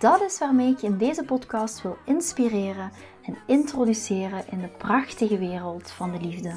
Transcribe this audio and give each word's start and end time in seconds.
Dat 0.00 0.20
is 0.20 0.38
waarmee 0.38 0.70
ik 0.70 0.78
je 0.78 0.86
in 0.86 0.98
deze 0.98 1.24
podcast 1.24 1.82
wil 1.82 1.96
inspireren 2.04 2.90
en 3.22 3.36
introduceren 3.46 4.44
in 4.50 4.60
de 4.60 4.68
prachtige 4.68 5.38
wereld 5.38 5.90
van 5.90 6.12
de 6.12 6.20
liefde. 6.20 6.52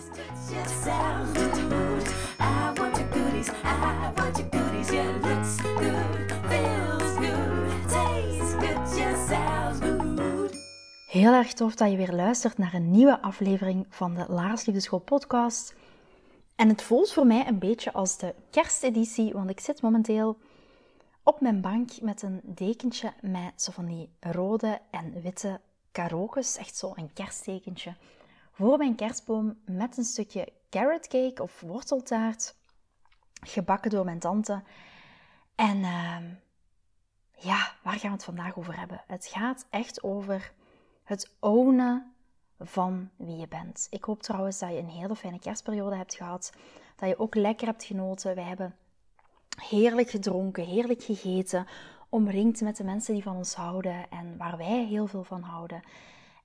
Heel 11.08 11.34
erg 11.34 11.54
tof 11.54 11.76
dat 11.76 11.91
je 11.91 11.98
weer 11.98 12.14
luistert 12.14 12.58
naar 12.58 12.74
een 12.74 12.91
nieuwe 12.91 13.22
aflevering 13.22 13.86
van 13.90 14.14
de 14.14 14.26
Lars 14.28 14.66
Liefdeschool 14.66 15.00
podcast. 15.00 15.76
En 16.55 16.70
het 16.70 16.82
voelt 16.82 17.12
voor 17.12 17.28
mij 17.28 17.48
een 17.48 17.60
beetje 17.60 17.94
als 17.94 18.18
de 18.18 18.36
kersteditie, 18.50 19.34
want 19.34 19.50
ik 19.50 19.60
zit 19.60 19.82
momenteel 19.82 20.38
op 21.23 21.41
mijn 21.41 21.62
bank 21.62 22.02
met 22.02 22.22
een 22.22 22.41
dekentje 22.44 23.13
met 23.22 23.62
zo 23.62 23.71
van 23.71 23.85
die 23.85 24.10
rode 24.20 24.82
en 24.91 25.21
witte 25.21 25.60
karookjes, 25.91 26.57
echt 26.57 26.76
zo 26.76 26.91
een 26.96 27.13
kersttekentje, 27.13 27.96
voor 28.52 28.77
mijn 28.77 28.96
kerstboom 28.96 29.57
met 29.66 29.98
een 29.98 30.04
stukje 30.04 30.54
carrot 30.70 31.07
cake 31.07 31.44
of 31.44 31.62
worteltaart, 31.62 32.55
gebakken 33.41 33.91
door 33.91 34.05
mijn 34.05 34.20
tante. 34.20 34.63
En 35.55 35.77
uh, 35.77 36.18
ja, 37.38 37.74
waar 37.84 37.99
gaan 37.99 38.10
we 38.10 38.16
het 38.16 38.24
vandaag 38.24 38.57
over 38.57 38.79
hebben? 38.79 39.04
Het 39.07 39.26
gaat 39.26 39.66
echt 39.70 40.04
over 40.04 40.54
het 41.04 41.35
ownen 41.40 42.13
van 42.60 43.10
wie 43.16 43.38
je 43.38 43.48
bent. 43.48 43.88
Ik 43.90 44.04
hoop 44.04 44.24
trouwens 44.24 44.60
dat 44.60 44.70
je 44.70 44.77
een 44.77 44.90
hele 44.90 45.16
fijne 45.16 45.40
kerstperiode 45.40 45.96
hebt 45.96 46.16
gehad, 46.16 46.54
dat 46.96 47.10
je 47.10 47.20
ook 47.20 47.35
lekker 47.35 47.68
hebt 47.68 47.84
genoten. 47.84 48.35
Wij 48.35 48.44
hebben 48.44 48.76
heerlijk 49.62 50.09
gedronken, 50.09 50.65
heerlijk 50.65 51.04
gegeten, 51.04 51.68
omringd 52.09 52.62
met 52.62 52.77
de 52.77 52.84
mensen 52.84 53.13
die 53.13 53.23
van 53.23 53.35
ons 53.35 53.54
houden 53.54 54.10
en 54.10 54.37
waar 54.37 54.57
wij 54.57 54.85
heel 54.85 55.07
veel 55.07 55.23
van 55.23 55.41
houden. 55.41 55.84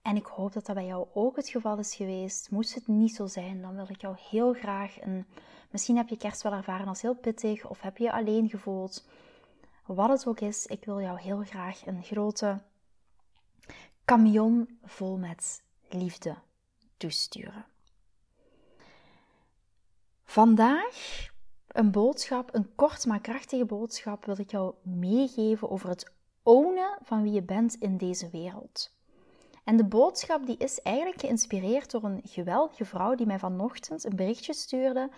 En 0.02 0.16
ik 0.16 0.26
hoop 0.26 0.52
dat 0.52 0.66
dat 0.66 0.74
bij 0.74 0.86
jou 0.86 1.06
ook 1.14 1.36
het 1.36 1.48
geval 1.48 1.78
is 1.78 1.94
geweest. 1.94 2.50
Moest 2.50 2.74
het 2.74 2.86
niet 2.86 3.14
zo 3.14 3.26
zijn, 3.26 3.60
dan 3.60 3.74
wil 3.74 3.86
ik 3.88 4.00
jou 4.00 4.16
heel 4.30 4.52
graag 4.52 5.00
een. 5.00 5.26
Misschien 5.70 5.96
heb 5.96 6.08
je 6.08 6.16
kerst 6.16 6.42
wel 6.42 6.52
ervaren 6.52 6.88
als 6.88 7.02
heel 7.02 7.14
pittig 7.14 7.66
of 7.66 7.80
heb 7.80 7.96
je 7.96 8.04
je 8.04 8.12
alleen 8.12 8.48
gevoeld. 8.48 9.06
Wat 9.86 10.08
het 10.08 10.26
ook 10.26 10.40
is, 10.40 10.66
ik 10.66 10.84
wil 10.84 11.00
jou 11.00 11.20
heel 11.20 11.42
graag 11.42 11.86
een 11.86 12.04
grote 12.04 12.62
camion 14.04 14.78
vol 14.84 15.16
met 15.16 15.62
liefde 15.88 16.34
toesturen. 16.96 17.64
Vandaag 20.24 21.28
een 21.68 21.90
boodschap, 21.90 22.54
een 22.54 22.74
kort 22.74 23.06
maar 23.06 23.20
krachtige 23.20 23.64
boodschap 23.64 24.24
wil 24.24 24.38
ik 24.38 24.50
jou 24.50 24.74
meegeven 24.82 25.70
over 25.70 25.88
het 25.88 26.12
ownen 26.42 26.98
van 27.02 27.22
wie 27.22 27.32
je 27.32 27.42
bent 27.42 27.74
in 27.74 27.96
deze 27.96 28.30
wereld. 28.30 28.96
En 29.64 29.76
de 29.76 29.84
boodschap 29.84 30.46
die 30.46 30.56
is 30.56 30.82
eigenlijk 30.82 31.20
geïnspireerd 31.20 31.90
door 31.90 32.04
een 32.04 32.20
geweldige 32.24 32.84
vrouw 32.84 33.14
die 33.14 33.26
mij 33.26 33.38
vanochtend 33.38 34.04
een 34.04 34.16
berichtje 34.16 34.54
stuurde 34.54 35.10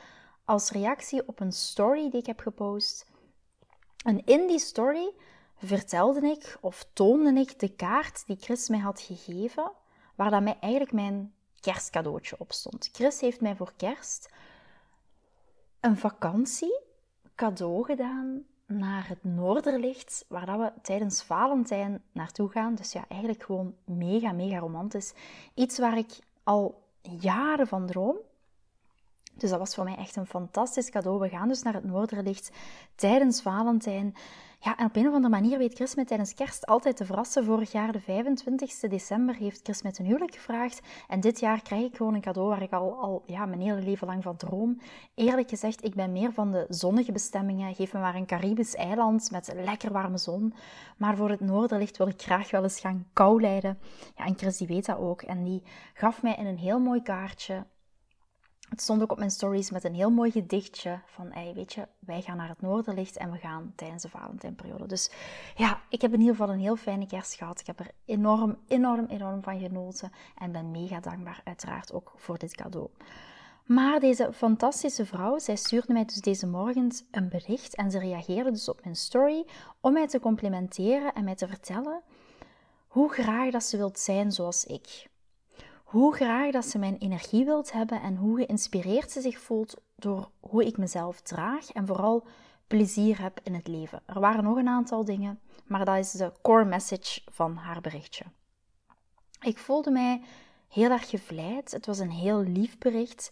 als 0.44 0.70
reactie 0.70 1.28
op 1.28 1.40
een 1.40 1.52
story 1.52 2.10
die 2.10 2.20
ik 2.20 2.26
heb 2.26 2.40
gepost. 2.40 3.06
En 4.04 4.24
in 4.24 4.46
die 4.46 4.58
story 4.58 5.12
vertelde 5.56 6.20
ik 6.20 6.58
of 6.60 6.86
toonde 6.92 7.40
ik 7.40 7.58
de 7.58 7.68
kaart 7.68 8.26
die 8.26 8.36
Chris 8.40 8.68
mij 8.68 8.78
had 8.78 9.00
gegeven, 9.00 9.72
waar 10.14 10.30
dat 10.30 10.42
mij 10.42 10.56
eigenlijk 10.60 10.92
mijn 10.92 11.34
kerstcadeautje 11.60 12.36
op 12.38 12.52
stond. 12.52 12.88
Chris 12.92 13.20
heeft 13.20 13.40
mij 13.40 13.56
voor 13.56 13.72
kerst 13.76 14.28
een 15.80 15.96
vakantie 15.96 16.80
cadeau 17.34 17.84
gedaan 17.84 18.44
naar 18.66 19.08
het 19.08 19.24
Noorderlicht, 19.24 20.24
waar 20.28 20.46
dat 20.46 20.58
we 20.58 20.72
tijdens 20.82 21.22
Valentijn 21.22 22.02
naartoe 22.12 22.48
gaan. 22.48 22.74
Dus 22.74 22.92
ja, 22.92 23.04
eigenlijk 23.08 23.42
gewoon 23.42 23.74
mega, 23.84 24.32
mega 24.32 24.58
romantisch. 24.58 25.12
Iets 25.54 25.78
waar 25.78 25.98
ik 25.98 26.18
al 26.42 26.82
jaren 27.02 27.66
van 27.66 27.86
droom. 27.86 28.16
Dus 29.34 29.50
dat 29.50 29.58
was 29.58 29.74
voor 29.74 29.84
mij 29.84 29.96
echt 29.96 30.16
een 30.16 30.26
fantastisch 30.26 30.90
cadeau. 30.90 31.20
We 31.20 31.28
gaan 31.28 31.48
dus 31.48 31.62
naar 31.62 31.74
het 31.74 31.84
Noorderlicht 31.84 32.50
tijdens 32.94 33.42
Valentijn. 33.42 34.14
Ja, 34.62 34.76
en 34.76 34.86
op 34.86 34.96
een 34.96 35.08
of 35.08 35.14
andere 35.14 35.40
manier 35.40 35.58
weet 35.58 35.74
Chris 35.74 35.94
me 35.94 36.04
tijdens 36.04 36.34
kerst 36.34 36.66
altijd 36.66 36.96
te 36.96 37.04
verrassen. 37.04 37.44
Vorig 37.44 37.72
jaar, 37.72 37.92
de 37.92 38.00
25 38.00 38.78
december, 38.78 39.34
heeft 39.34 39.60
Chris 39.62 39.82
met 39.82 39.98
een 39.98 40.04
huwelijk 40.04 40.34
gevraagd. 40.34 40.80
En 41.08 41.20
dit 41.20 41.40
jaar 41.40 41.62
krijg 41.62 41.82
ik 41.84 41.96
gewoon 41.96 42.14
een 42.14 42.20
cadeau 42.20 42.48
waar 42.48 42.62
ik 42.62 42.72
al, 42.72 42.94
al 43.00 43.22
ja, 43.26 43.46
mijn 43.46 43.60
hele 43.60 43.82
leven 43.82 44.06
lang 44.06 44.22
van 44.22 44.36
droom. 44.36 44.80
Eerlijk 45.14 45.48
gezegd, 45.48 45.84
ik 45.84 45.94
ben 45.94 46.12
meer 46.12 46.32
van 46.32 46.52
de 46.52 46.66
zonnige 46.68 47.12
bestemmingen. 47.12 47.74
Geef 47.74 47.92
me 47.92 48.00
maar 48.00 48.14
een 48.14 48.26
Caribisch 48.26 48.74
eiland 48.74 49.30
met 49.30 49.52
lekker 49.54 49.92
warme 49.92 50.18
zon. 50.18 50.54
Maar 50.96 51.16
voor 51.16 51.30
het 51.30 51.40
noorderlicht 51.40 51.96
wil 51.96 52.08
ik 52.08 52.22
graag 52.22 52.50
wel 52.50 52.62
eens 52.62 52.80
gaan 52.80 53.06
kou 53.12 53.40
leiden. 53.40 53.78
Ja, 54.16 54.24
en 54.24 54.38
Chris 54.38 54.56
die 54.56 54.66
weet 54.66 54.86
dat 54.86 54.98
ook. 54.98 55.22
En 55.22 55.44
die 55.44 55.62
gaf 55.94 56.22
mij 56.22 56.34
in 56.34 56.46
een 56.46 56.58
heel 56.58 56.80
mooi 56.80 57.02
kaartje 57.02 57.66
het 58.70 58.80
stond 58.80 59.02
ook 59.02 59.12
op 59.12 59.18
mijn 59.18 59.30
stories 59.30 59.70
met 59.70 59.84
een 59.84 59.94
heel 59.94 60.10
mooi 60.10 60.30
gedichtje 60.30 60.98
van, 61.06 61.32
weet 61.54 61.72
je, 61.72 61.88
wij 61.98 62.20
gaan 62.22 62.36
naar 62.36 62.48
het 62.48 62.60
noorderlicht 62.60 63.16
en 63.16 63.30
we 63.30 63.38
gaan 63.38 63.72
tijdens 63.76 64.02
de 64.02 64.08
Valentijnperiode. 64.08 64.86
Dus 64.86 65.10
ja, 65.56 65.80
ik 65.88 66.00
heb 66.00 66.12
in 66.12 66.20
ieder 66.20 66.34
geval 66.34 66.52
een 66.52 66.60
heel 66.60 66.76
fijne 66.76 67.06
kerst 67.06 67.34
gehad. 67.34 67.60
Ik 67.60 67.66
heb 67.66 67.80
er 67.80 67.90
enorm, 68.04 68.58
enorm, 68.68 69.06
enorm 69.06 69.42
van 69.42 69.60
genoten 69.60 70.12
en 70.38 70.52
ben 70.52 70.70
mega 70.70 71.00
dankbaar 71.00 71.40
uiteraard 71.44 71.92
ook 71.92 72.12
voor 72.16 72.38
dit 72.38 72.56
cadeau. 72.56 72.88
Maar 73.64 74.00
deze 74.00 74.32
fantastische 74.32 75.06
vrouw, 75.06 75.38
zij 75.38 75.56
stuurde 75.56 75.92
mij 75.92 76.04
dus 76.04 76.20
deze 76.20 76.46
morgen 76.46 76.90
een 77.10 77.28
bericht 77.28 77.74
en 77.74 77.90
ze 77.90 77.98
reageerde 77.98 78.50
dus 78.50 78.68
op 78.68 78.80
mijn 78.82 78.96
story 78.96 79.46
om 79.80 79.92
mij 79.92 80.08
te 80.08 80.20
complimenteren 80.20 81.12
en 81.14 81.24
mij 81.24 81.34
te 81.34 81.48
vertellen 81.48 82.00
hoe 82.88 83.12
graag 83.12 83.50
dat 83.50 83.64
ze 83.64 83.76
wilt 83.76 83.98
zijn 83.98 84.32
zoals 84.32 84.64
ik 84.64 85.09
hoe 85.90 86.14
graag 86.14 86.50
dat 86.50 86.64
ze 86.66 86.78
mijn 86.78 86.98
energie 86.98 87.44
wilt 87.44 87.72
hebben 87.72 88.00
en 88.00 88.16
hoe 88.16 88.36
geïnspireerd 88.36 89.10
ze 89.10 89.20
zich 89.20 89.38
voelt 89.38 89.76
door 89.96 90.30
hoe 90.40 90.66
ik 90.66 90.76
mezelf 90.76 91.20
draag 91.20 91.70
en 91.72 91.86
vooral 91.86 92.26
plezier 92.66 93.22
heb 93.22 93.40
in 93.42 93.54
het 93.54 93.66
leven. 93.66 94.02
Er 94.06 94.20
waren 94.20 94.44
nog 94.44 94.56
een 94.56 94.68
aantal 94.68 95.04
dingen, 95.04 95.40
maar 95.66 95.84
dat 95.84 95.96
is 95.96 96.10
de 96.10 96.32
core 96.42 96.64
message 96.64 97.20
van 97.30 97.56
haar 97.56 97.80
berichtje. 97.80 98.24
Ik 99.40 99.58
voelde 99.58 99.90
mij 99.90 100.22
heel 100.68 100.90
erg 100.90 101.08
gevleid. 101.08 101.72
Het 101.72 101.86
was 101.86 101.98
een 101.98 102.10
heel 102.10 102.42
lief 102.42 102.78
bericht. 102.78 103.30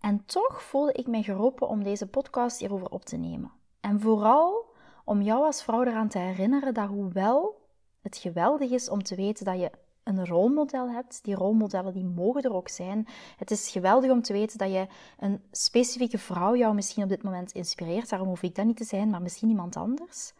En 0.00 0.24
toch 0.24 0.62
voelde 0.62 0.92
ik 0.92 1.06
mij 1.06 1.22
geroepen 1.22 1.68
om 1.68 1.82
deze 1.82 2.06
podcast 2.06 2.58
hierover 2.58 2.88
op 2.88 3.04
te 3.04 3.16
nemen. 3.16 3.52
En 3.80 4.00
vooral 4.00 4.74
om 5.04 5.22
jou 5.22 5.44
als 5.44 5.62
vrouw 5.62 5.82
eraan 5.82 6.08
te 6.08 6.18
herinneren 6.18 6.74
dat 6.74 6.88
hoewel 6.88 7.66
het 8.02 8.16
geweldig 8.16 8.70
is 8.70 8.88
om 8.88 9.02
te 9.02 9.14
weten 9.14 9.44
dat 9.44 9.60
je 9.60 9.70
een 10.06 10.26
rolmodel 10.26 10.90
hebt. 10.90 11.24
Die 11.24 11.34
rolmodellen 11.34 11.92
die 11.92 12.04
mogen 12.04 12.42
er 12.42 12.54
ook 12.54 12.68
zijn. 12.68 13.06
Het 13.36 13.50
is 13.50 13.70
geweldig 13.70 14.10
om 14.10 14.22
te 14.22 14.32
weten 14.32 14.58
dat 14.58 14.70
je 14.70 14.86
een 15.18 15.42
specifieke 15.50 16.18
vrouw 16.18 16.56
jou 16.56 16.74
misschien 16.74 17.02
op 17.02 17.08
dit 17.08 17.22
moment 17.22 17.52
inspireert. 17.52 18.08
Daarom 18.08 18.28
hoef 18.28 18.42
ik 18.42 18.54
dat 18.54 18.66
niet 18.66 18.76
te 18.76 18.84
zijn, 18.84 19.10
maar 19.10 19.22
misschien 19.22 19.48
iemand 19.48 19.76
anders. 19.76 20.32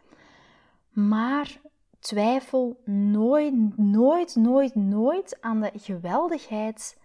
Maar 0.90 1.60
twijfel 1.98 2.80
nooit, 2.84 3.76
nooit, 3.76 4.36
nooit, 4.36 4.74
nooit 4.74 5.36
aan 5.40 5.60
de 5.60 5.70
geweldigheid 5.74 6.96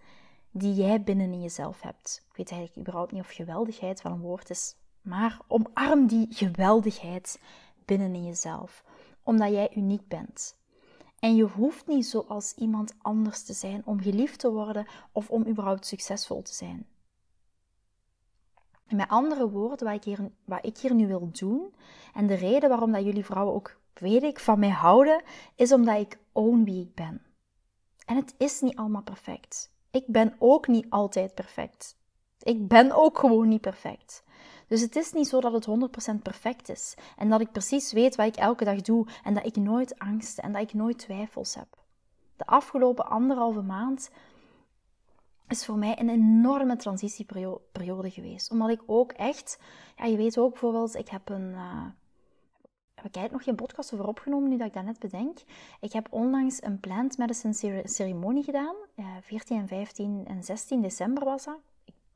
die 0.50 0.74
jij 0.74 1.02
binnen 1.02 1.32
in 1.32 1.40
jezelf 1.40 1.80
hebt. 1.80 2.24
Ik 2.30 2.36
weet 2.36 2.50
eigenlijk 2.50 2.80
überhaupt 2.80 3.12
niet 3.12 3.22
of 3.22 3.30
geweldigheid 3.30 4.02
wel 4.02 4.12
een 4.12 4.20
woord 4.20 4.50
is, 4.50 4.76
maar 5.00 5.38
omarm 5.46 6.06
die 6.06 6.26
geweldigheid 6.30 7.40
binnen 7.84 8.14
in 8.14 8.24
jezelf, 8.24 8.84
omdat 9.22 9.50
jij 9.50 9.70
uniek 9.76 10.08
bent. 10.08 10.56
En 11.22 11.36
je 11.36 11.44
hoeft 11.44 11.86
niet 11.86 12.06
zoals 12.06 12.54
iemand 12.54 12.94
anders 12.98 13.42
te 13.42 13.52
zijn 13.52 13.82
om 13.84 14.00
geliefd 14.00 14.38
te 14.38 14.50
worden 14.50 14.86
of 15.12 15.30
om 15.30 15.46
überhaupt 15.46 15.86
succesvol 15.86 16.42
te 16.42 16.54
zijn. 16.54 16.86
Met 18.88 19.08
andere 19.08 19.50
woorden, 19.50 19.86
wat 19.86 19.96
ik, 19.96 20.04
hier, 20.04 20.30
wat 20.44 20.64
ik 20.66 20.78
hier 20.78 20.94
nu 20.94 21.06
wil 21.06 21.28
doen, 21.32 21.74
en 22.14 22.26
de 22.26 22.34
reden 22.34 22.68
waarom 22.68 22.92
dat 22.92 23.04
jullie 23.04 23.24
vrouwen 23.24 23.54
ook, 23.54 23.78
weet 23.92 24.22
ik, 24.22 24.40
van 24.40 24.58
mij 24.58 24.70
houden, 24.70 25.22
is 25.56 25.72
omdat 25.72 25.98
ik 25.98 26.18
own 26.32 26.64
wie 26.64 26.82
ik 26.82 26.94
ben. 26.94 27.22
En 28.06 28.16
het 28.16 28.34
is 28.38 28.60
niet 28.60 28.76
allemaal 28.76 29.02
perfect. 29.02 29.72
Ik 29.90 30.04
ben 30.06 30.34
ook 30.38 30.66
niet 30.66 30.86
altijd 30.88 31.34
perfect. 31.34 31.96
Ik 32.38 32.68
ben 32.68 32.92
ook 32.92 33.18
gewoon 33.18 33.48
niet 33.48 33.60
perfect. 33.60 34.24
Dus 34.72 34.80
het 34.80 34.96
is 34.96 35.12
niet 35.12 35.28
zo 35.28 35.40
dat 35.40 35.52
het 35.52 35.66
100% 36.16 36.22
perfect 36.22 36.68
is 36.68 36.94
en 37.16 37.30
dat 37.30 37.40
ik 37.40 37.52
precies 37.52 37.92
weet 37.92 38.16
wat 38.16 38.26
ik 38.26 38.36
elke 38.36 38.64
dag 38.64 38.80
doe 38.80 39.06
en 39.24 39.34
dat 39.34 39.46
ik 39.46 39.56
nooit 39.56 39.98
angst 39.98 40.38
en 40.38 40.52
dat 40.52 40.62
ik 40.62 40.74
nooit 40.74 40.98
twijfels 40.98 41.54
heb. 41.54 41.66
De 42.36 42.46
afgelopen 42.46 43.06
anderhalve 43.06 43.62
maand 43.62 44.10
is 45.48 45.64
voor 45.64 45.78
mij 45.78 45.98
een 45.98 46.08
enorme 46.08 46.76
transitieperiode 46.76 48.10
geweest. 48.10 48.50
Omdat 48.50 48.70
ik 48.70 48.82
ook 48.86 49.12
echt, 49.12 49.58
ja, 49.96 50.04
je 50.04 50.16
weet 50.16 50.38
ook 50.38 50.50
bijvoorbeeld, 50.50 50.94
ik 50.94 51.08
heb 51.08 51.28
een. 51.28 51.50
Uh, 51.50 51.84
heb 52.94 53.16
ik 53.24 53.30
nog 53.30 53.44
geen 53.44 53.54
podcast 53.54 53.92
over 53.94 54.06
opgenomen, 54.06 54.48
nu 54.48 54.56
dat 54.56 54.66
ik 54.66 54.74
dat 54.74 54.84
net 54.84 54.98
bedenk. 54.98 55.38
Ik 55.80 55.92
heb 55.92 56.06
onlangs 56.10 56.62
een 56.62 56.80
plant 56.80 57.18
medicine 57.18 57.82
ceremonie 57.84 58.44
gedaan. 58.44 58.74
Uh, 58.96 59.06
14 59.20 59.58
en 59.58 59.68
15 59.68 60.24
en 60.26 60.44
16 60.44 60.82
december 60.82 61.24
was 61.24 61.44
dat. 61.44 61.71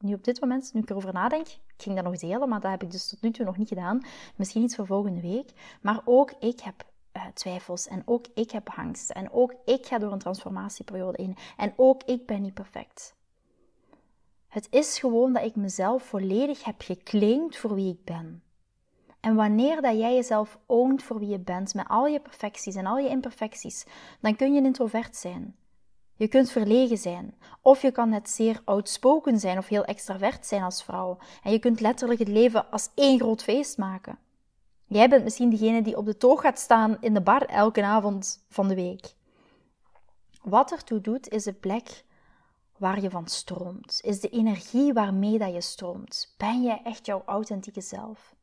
Nu 0.06 0.14
op 0.14 0.24
dit 0.24 0.40
moment, 0.40 0.70
nu 0.72 0.80
ik 0.80 0.90
erover 0.90 1.12
nadenk, 1.12 1.46
ik 1.46 1.82
ging 1.82 1.94
dat 1.94 2.04
nog 2.04 2.16
delen, 2.16 2.48
maar 2.48 2.60
dat 2.60 2.70
heb 2.70 2.82
ik 2.82 2.90
dus 2.90 3.08
tot 3.08 3.22
nu 3.22 3.30
toe 3.30 3.44
nog 3.44 3.56
niet 3.56 3.68
gedaan. 3.68 4.04
Misschien 4.36 4.62
iets 4.62 4.76
voor 4.76 4.86
volgende 4.86 5.20
week. 5.20 5.50
Maar 5.80 6.00
ook 6.04 6.32
ik 6.40 6.60
heb 6.60 6.84
uh, 7.16 7.24
twijfels 7.34 7.88
en 7.88 8.02
ook 8.04 8.26
ik 8.34 8.50
heb 8.50 8.68
angst. 8.76 9.10
En 9.10 9.32
ook 9.32 9.54
ik 9.64 9.86
ga 9.86 9.98
door 9.98 10.12
een 10.12 10.18
transformatieperiode 10.18 11.18
in. 11.18 11.36
En 11.56 11.72
ook 11.76 12.02
ik 12.02 12.26
ben 12.26 12.42
niet 12.42 12.54
perfect. 12.54 13.14
Het 14.48 14.66
is 14.70 14.98
gewoon 14.98 15.32
dat 15.32 15.44
ik 15.44 15.56
mezelf 15.56 16.02
volledig 16.02 16.64
heb 16.64 16.80
geclaimd 16.82 17.56
voor 17.56 17.74
wie 17.74 17.92
ik 17.92 18.04
ben. 18.04 18.42
En 19.20 19.34
wanneer 19.34 19.82
dat 19.82 19.98
jij 19.98 20.14
jezelf 20.14 20.58
oont 20.66 21.02
voor 21.02 21.18
wie 21.18 21.28
je 21.28 21.38
bent, 21.38 21.74
met 21.74 21.88
al 21.88 22.06
je 22.06 22.20
perfecties 22.20 22.74
en 22.74 22.86
al 22.86 22.98
je 22.98 23.08
imperfecties, 23.08 23.86
dan 24.20 24.36
kun 24.36 24.52
je 24.52 24.58
een 24.58 24.66
introvert 24.66 25.16
zijn. 25.16 25.56
Je 26.16 26.28
kunt 26.28 26.50
verlegen 26.50 26.98
zijn, 26.98 27.34
of 27.60 27.82
je 27.82 27.90
kan 27.90 28.08
net 28.08 28.30
zeer 28.30 28.60
outspoken 28.64 29.38
zijn 29.38 29.58
of 29.58 29.68
heel 29.68 29.84
extravert 29.84 30.46
zijn 30.46 30.62
als 30.62 30.82
vrouw. 30.84 31.18
En 31.42 31.52
je 31.52 31.58
kunt 31.58 31.80
letterlijk 31.80 32.18
het 32.18 32.28
leven 32.28 32.70
als 32.70 32.88
één 32.94 33.18
groot 33.18 33.42
feest 33.42 33.78
maken. 33.78 34.18
Jij 34.86 35.08
bent 35.08 35.24
misschien 35.24 35.50
degene 35.50 35.82
die 35.82 35.96
op 35.96 36.06
de 36.06 36.16
toog 36.16 36.40
gaat 36.40 36.58
staan 36.58 36.96
in 37.00 37.14
de 37.14 37.20
bar 37.20 37.42
elke 37.42 37.84
avond 37.84 38.44
van 38.48 38.68
de 38.68 38.74
week. 38.74 39.14
Wat 40.42 40.72
ertoe 40.72 41.00
doet, 41.00 41.28
is 41.28 41.44
de 41.44 41.52
plek 41.52 42.04
waar 42.76 43.00
je 43.00 43.10
van 43.10 43.26
stroomt? 43.26 44.00
Is 44.02 44.20
de 44.20 44.28
energie 44.28 44.92
waarmee 44.92 45.38
dat 45.38 45.52
je 45.52 45.60
stroomt? 45.60 46.34
Ben 46.36 46.62
jij 46.62 46.80
echt 46.84 47.06
jouw 47.06 47.22
authentieke 47.26 47.80
zelf? 47.80 48.34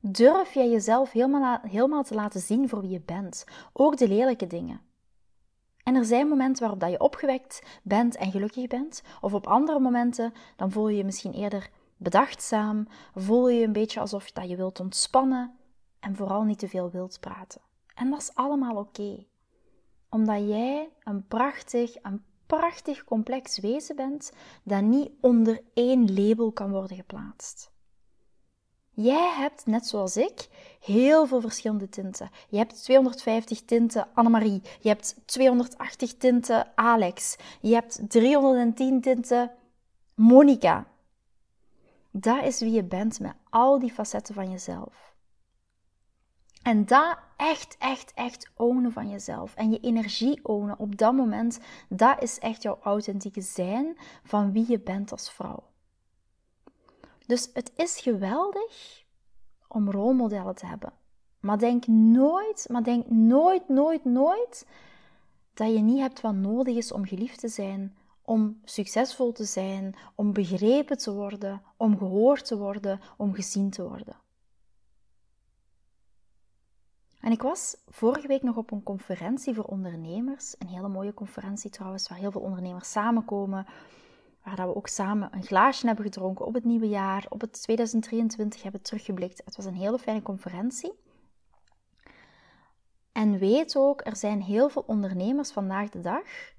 Durf 0.00 0.54
jij 0.54 0.70
jezelf 0.70 1.12
helemaal, 1.12 1.58
helemaal 1.62 2.02
te 2.02 2.14
laten 2.14 2.40
zien 2.40 2.68
voor 2.68 2.80
wie 2.80 2.90
je 2.90 3.00
bent, 3.00 3.44
ook 3.72 3.96
de 3.96 4.08
lelijke 4.08 4.46
dingen? 4.46 4.80
En 5.84 5.94
er 5.94 6.04
zijn 6.04 6.28
momenten 6.28 6.60
waarop 6.60 6.80
dat 6.80 6.90
je 6.90 7.00
opgewekt 7.00 7.62
bent 7.82 8.16
en 8.16 8.30
gelukkig 8.30 8.66
bent, 8.66 9.02
of 9.20 9.34
op 9.34 9.46
andere 9.46 9.80
momenten 9.80 10.32
dan 10.56 10.70
voel 10.70 10.88
je 10.88 10.96
je 10.96 11.04
misschien 11.04 11.32
eerder 11.32 11.70
bedachtzaam, 11.96 12.86
voel 13.14 13.48
je 13.48 13.64
een 13.64 13.72
beetje 13.72 14.00
alsof 14.00 14.32
dat 14.32 14.48
je 14.48 14.56
wilt 14.56 14.80
ontspannen 14.80 15.56
en 16.00 16.16
vooral 16.16 16.42
niet 16.42 16.58
te 16.58 16.68
veel 16.68 16.90
wilt 16.90 17.20
praten. 17.20 17.60
En 17.94 18.10
dat 18.10 18.20
is 18.20 18.34
allemaal 18.34 18.76
oké. 18.76 19.24
Omdat 20.08 20.48
jij 20.48 20.88
een 21.02 21.26
prachtig, 21.26 21.96
een 22.02 22.24
prachtig 22.46 23.04
complex 23.04 23.58
wezen 23.58 23.96
bent 23.96 24.32
dat 24.62 24.82
niet 24.82 25.10
onder 25.20 25.60
één 25.74 26.14
label 26.14 26.52
kan 26.52 26.70
worden 26.70 26.96
geplaatst. 26.96 27.73
Jij 28.94 29.32
hebt, 29.36 29.66
net 29.66 29.86
zoals 29.86 30.16
ik, 30.16 30.48
heel 30.80 31.26
veel 31.26 31.40
verschillende 31.40 31.88
tinten. 31.88 32.30
Je 32.48 32.56
hebt 32.56 32.82
250 32.82 33.62
tinten 33.62 34.08
Annemarie. 34.14 34.62
Je 34.80 34.88
hebt 34.88 35.16
280 35.24 36.14
tinten 36.16 36.66
Alex. 36.74 37.36
Je 37.60 37.74
hebt 37.74 38.00
310 38.08 39.00
tinten 39.00 39.50
Monica. 40.14 40.86
Dat 42.10 42.44
is 42.44 42.60
wie 42.60 42.72
je 42.72 42.84
bent 42.84 43.20
met 43.20 43.34
al 43.50 43.78
die 43.78 43.92
facetten 43.92 44.34
van 44.34 44.50
jezelf. 44.50 45.14
En 46.62 46.86
dat 46.86 47.18
echt, 47.36 47.76
echt, 47.78 48.12
echt 48.14 48.50
ownen 48.56 48.92
van 48.92 49.10
jezelf. 49.10 49.54
En 49.54 49.70
je 49.70 49.80
energie 49.80 50.40
ownen 50.42 50.78
op 50.78 50.96
dat 50.96 51.12
moment, 51.12 51.58
dat 51.88 52.22
is 52.22 52.38
echt 52.38 52.62
jouw 52.62 52.78
authentieke 52.82 53.40
zijn 53.40 53.96
van 54.22 54.52
wie 54.52 54.64
je 54.68 54.80
bent 54.80 55.12
als 55.12 55.30
vrouw. 55.30 55.62
Dus 57.26 57.50
het 57.52 57.72
is 57.76 58.00
geweldig 58.00 59.04
om 59.68 59.90
rolmodellen 59.90 60.54
te 60.54 60.66
hebben. 60.66 60.92
Maar 61.40 61.58
denk 61.58 61.86
nooit, 61.86 62.66
maar 62.70 62.82
denk 62.82 63.10
nooit, 63.10 63.68
nooit, 63.68 64.04
nooit 64.04 64.66
dat 65.54 65.72
je 65.72 65.78
niet 65.78 66.00
hebt 66.00 66.20
wat 66.20 66.34
nodig 66.34 66.76
is 66.76 66.92
om 66.92 67.04
geliefd 67.04 67.40
te 67.40 67.48
zijn, 67.48 67.96
om 68.22 68.60
succesvol 68.64 69.32
te 69.32 69.44
zijn, 69.44 69.94
om 70.14 70.32
begrepen 70.32 70.98
te 70.98 71.12
worden, 71.12 71.62
om 71.76 71.98
gehoord 71.98 72.44
te 72.44 72.56
worden, 72.56 73.00
om 73.16 73.34
gezien 73.34 73.70
te 73.70 73.88
worden. 73.88 74.16
En 77.20 77.32
ik 77.32 77.42
was 77.42 77.76
vorige 77.88 78.26
week 78.26 78.42
nog 78.42 78.56
op 78.56 78.70
een 78.70 78.82
conferentie 78.82 79.54
voor 79.54 79.64
ondernemers. 79.64 80.54
Een 80.58 80.68
hele 80.68 80.88
mooie 80.88 81.14
conferentie 81.14 81.70
trouwens, 81.70 82.08
waar 82.08 82.18
heel 82.18 82.30
veel 82.30 82.40
ondernemers 82.40 82.90
samenkomen. 82.90 83.66
Waar 84.44 84.66
we 84.66 84.76
ook 84.76 84.88
samen 84.88 85.28
een 85.32 85.44
glaasje 85.44 85.86
hebben 85.86 86.04
gedronken 86.04 86.46
op 86.46 86.54
het 86.54 86.64
nieuwe 86.64 86.88
jaar, 86.88 87.26
op 87.28 87.40
het 87.40 87.62
2023 87.62 88.62
hebben 88.62 88.82
teruggeblikt. 88.82 89.42
Het 89.44 89.56
was 89.56 89.64
een 89.64 89.74
hele 89.74 89.98
fijne 89.98 90.22
conferentie. 90.22 90.92
En 93.12 93.38
weet 93.38 93.76
ook, 93.76 94.06
er 94.06 94.16
zijn 94.16 94.42
heel 94.42 94.68
veel 94.68 94.84
ondernemers 94.86 95.50
vandaag 95.50 95.90
de 95.90 96.00
dag 96.00 96.52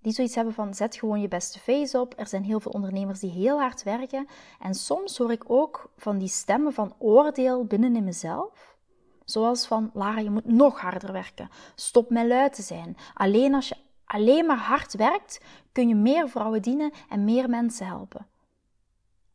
die 0.00 0.12
zoiets 0.12 0.34
hebben 0.34 0.54
van 0.54 0.74
zet 0.74 0.96
gewoon 0.96 1.20
je 1.20 1.28
beste 1.28 1.58
face 1.58 2.00
op. 2.00 2.14
Er 2.16 2.26
zijn 2.26 2.44
heel 2.44 2.60
veel 2.60 2.72
ondernemers 2.72 3.20
die 3.20 3.30
heel 3.30 3.58
hard 3.58 3.82
werken. 3.82 4.26
En 4.60 4.74
soms 4.74 5.18
hoor 5.18 5.32
ik 5.32 5.44
ook 5.46 5.90
van 5.96 6.18
die 6.18 6.28
stemmen 6.28 6.72
van 6.72 6.94
oordeel 6.98 7.64
binnen 7.64 7.96
in 7.96 8.04
mezelf. 8.04 8.76
Zoals 9.24 9.66
van, 9.66 9.90
Lara, 9.94 10.18
je 10.18 10.30
moet 10.30 10.44
nog 10.44 10.80
harder 10.80 11.12
werken. 11.12 11.48
Stop 11.74 12.10
met 12.10 12.26
lui 12.26 12.50
te 12.50 12.62
zijn. 12.62 12.96
Alleen 13.14 13.54
als 13.54 13.68
je 13.68 13.76
alleen 14.08 14.46
maar 14.46 14.58
hard 14.58 14.94
werkt, 14.94 15.40
kun 15.72 15.88
je 15.88 15.94
meer 15.94 16.28
vrouwen 16.28 16.62
dienen 16.62 16.92
en 17.08 17.24
meer 17.24 17.48
mensen 17.48 17.86
helpen. 17.86 18.26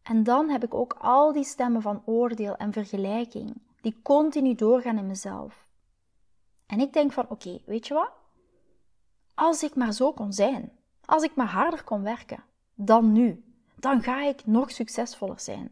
En 0.02 0.24
dan 0.24 0.50
heb 0.50 0.64
ik 0.64 0.74
ook 0.74 0.94
al 1.00 1.34
die 1.34 1.44
stemmen 1.44 1.82
van 1.82 2.02
oordeel 2.06 2.56
en 2.56 2.74
vergelijking, 2.74 3.62
die 3.82 4.00
continu 4.02 4.56
doorgaan 4.56 4.98
in 4.98 5.08
mezelf. 5.08 5.68
En 6.66 6.80
ik 6.80 6.94
denk 6.94 7.12
van, 7.12 7.26
oké, 7.30 7.62
weet 7.66 7.88
je 7.88 7.94
wat? 7.94 8.12
Als 9.34 9.64
ik 9.64 9.76
maar 9.76 9.94
zo 9.94 10.14
kon 10.14 10.34
zijn, 10.34 10.72
als 11.06 11.24
ik 11.24 11.36
maar 11.36 11.48
harder 11.48 11.84
kon 11.84 12.04
werken, 12.04 12.44
dan 12.74 13.12
nu, 13.12 13.44
dan 13.76 14.02
ga 14.02 14.24
ik 14.24 14.46
nog 14.46 14.72
succesvoller 14.72 15.40
zijn. 15.40 15.72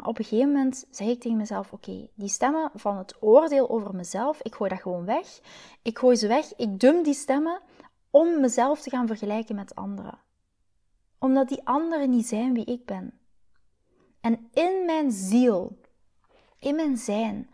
Maar 0.00 0.08
op 0.08 0.18
een 0.18 0.24
gegeven 0.24 0.52
moment 0.52 0.86
zeg 0.90 1.08
ik 1.08 1.20
tegen 1.20 1.36
mezelf: 1.36 1.72
Oké, 1.72 2.08
die 2.14 2.28
stemmen 2.28 2.70
van 2.74 2.96
het 2.96 3.16
oordeel 3.20 3.70
over 3.70 3.94
mezelf, 3.94 4.42
ik 4.42 4.54
gooi 4.54 4.70
dat 4.70 4.80
gewoon 4.80 5.04
weg. 5.04 5.40
Ik 5.82 5.98
gooi 5.98 6.16
ze 6.16 6.26
weg, 6.26 6.56
ik 6.56 6.80
dum 6.80 7.02
die 7.02 7.14
stemmen 7.14 7.60
om 8.10 8.40
mezelf 8.40 8.80
te 8.80 8.90
gaan 8.90 9.06
vergelijken 9.06 9.54
met 9.54 9.74
anderen. 9.74 10.18
Omdat 11.18 11.48
die 11.48 11.66
anderen 11.66 12.10
niet 12.10 12.26
zijn 12.26 12.52
wie 12.52 12.64
ik 12.64 12.84
ben. 12.84 13.20
En 14.20 14.48
in 14.52 14.82
mijn 14.86 15.10
ziel, 15.12 15.80
in 16.58 16.74
mijn 16.74 16.96
zijn, 16.96 17.50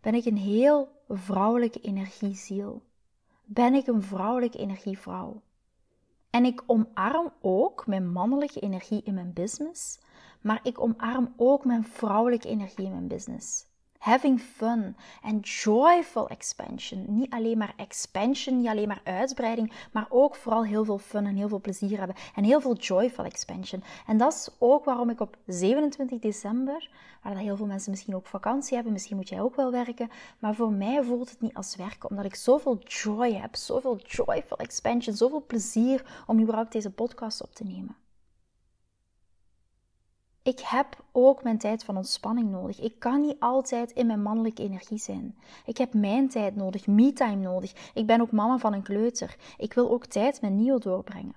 ben 0.00 0.14
ik 0.14 0.24
een 0.24 0.38
heel 0.38 0.88
vrouwelijke 1.08 1.80
energieziel. 1.80 2.82
Ben 3.44 3.74
ik 3.74 3.86
een 3.86 4.02
vrouwelijke 4.02 4.58
energievrouw. 4.58 5.42
En 6.30 6.44
ik 6.44 6.62
omarm 6.66 7.32
ook 7.40 7.86
mijn 7.86 8.12
mannelijke 8.12 8.60
energie 8.60 9.02
in 9.02 9.14
mijn 9.14 9.32
business 9.32 9.98
maar 10.46 10.60
ik 10.62 10.80
omarm 10.80 11.32
ook 11.36 11.64
mijn 11.64 11.84
vrouwelijke 11.84 12.48
energie 12.48 12.84
in 12.84 12.90
mijn 12.90 13.08
business. 13.08 13.66
Having 13.98 14.40
fun 14.40 14.96
and 15.22 15.48
joyful 15.48 16.28
expansion. 16.28 17.04
Niet 17.08 17.30
alleen 17.30 17.58
maar 17.58 17.74
expansion, 17.76 18.56
niet 18.56 18.68
alleen 18.68 18.88
maar 18.88 19.00
uitbreiding, 19.04 19.72
maar 19.92 20.06
ook 20.08 20.36
vooral 20.36 20.64
heel 20.64 20.84
veel 20.84 20.98
fun 20.98 21.26
en 21.26 21.36
heel 21.36 21.48
veel 21.48 21.60
plezier 21.60 21.98
hebben. 21.98 22.16
En 22.34 22.44
heel 22.44 22.60
veel 22.60 22.76
joyful 22.76 23.24
expansion. 23.24 23.82
En 24.06 24.16
dat 24.16 24.32
is 24.32 24.48
ook 24.58 24.84
waarom 24.84 25.10
ik 25.10 25.20
op 25.20 25.36
27 25.46 26.18
december, 26.18 26.90
waar 27.22 27.36
heel 27.36 27.56
veel 27.56 27.66
mensen 27.66 27.90
misschien 27.90 28.14
ook 28.14 28.26
vakantie 28.26 28.74
hebben, 28.74 28.92
misschien 28.92 29.16
moet 29.16 29.28
jij 29.28 29.40
ook 29.40 29.56
wel 29.56 29.70
werken, 29.70 30.10
maar 30.38 30.54
voor 30.54 30.72
mij 30.72 31.02
voelt 31.02 31.30
het 31.30 31.40
niet 31.40 31.54
als 31.54 31.76
werken, 31.76 32.10
omdat 32.10 32.24
ik 32.24 32.34
zoveel 32.34 32.78
joy 32.78 33.32
heb, 33.32 33.56
zoveel 33.56 33.96
joyful 33.96 34.58
expansion, 34.58 35.16
zoveel 35.16 35.44
plezier 35.46 36.24
om 36.26 36.40
überhaupt 36.40 36.72
deze 36.72 36.90
podcast 36.90 37.42
op 37.42 37.54
te 37.54 37.64
nemen. 37.64 38.05
Ik 40.46 40.60
heb 40.60 41.04
ook 41.12 41.42
mijn 41.42 41.58
tijd 41.58 41.84
van 41.84 41.96
ontspanning 41.96 42.50
nodig. 42.50 42.80
Ik 42.80 42.98
kan 42.98 43.20
niet 43.20 43.36
altijd 43.38 43.90
in 43.90 44.06
mijn 44.06 44.22
mannelijke 44.22 44.62
energie 44.62 44.98
zijn. 44.98 45.38
Ik 45.64 45.76
heb 45.76 45.94
mijn 45.94 46.28
tijd 46.28 46.56
nodig, 46.56 46.86
me-time 46.86 47.42
nodig. 47.42 47.90
Ik 47.94 48.06
ben 48.06 48.20
ook 48.20 48.30
mama 48.30 48.58
van 48.58 48.72
een 48.72 48.82
kleuter. 48.82 49.36
Ik 49.56 49.72
wil 49.72 49.90
ook 49.90 50.06
tijd 50.06 50.40
met 50.40 50.52
Nio 50.52 50.78
doorbrengen. 50.78 51.34